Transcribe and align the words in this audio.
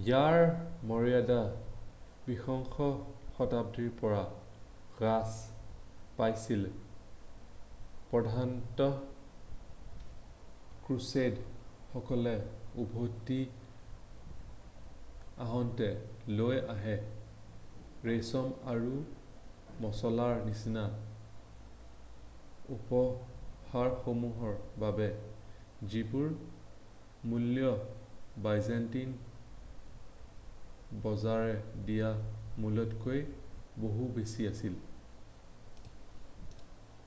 ইয়াৰ 0.00 0.88
মৰ্য্যদা 0.88 1.38
বিংশ 2.26 2.88
শতাব্দীৰ 3.38 3.88
পৰা 4.00 4.18
হ্ৰাস 4.98 5.38
পাইছিল 6.18 6.66
প্ৰধানতঃ 8.10 8.92
ক্ৰুচেদৰ 10.88 11.48
সকলে 11.94 12.34
উভতি 12.84 13.38
আহোঁতে 15.46 15.90
লৈ 16.42 16.60
অহা 16.74 16.96
ৰেচম 18.10 18.50
আৰু 18.74 18.92
মচলাৰ 19.86 20.38
নিচিনা 20.50 20.84
উপহাৰসমূহৰ 22.78 24.56
বাবে 24.84 25.08
যিবোৰৰ 25.96 27.32
মূল্য 27.32 27.72
ব্যাযন্তিন 28.46 29.16
বজাৰে 31.04 31.56
দিয়া 31.88 32.10
মোলতকৈ 32.64 33.18
বহু 33.86 34.04
বেছি 34.18 34.46
আছিল 34.52 34.78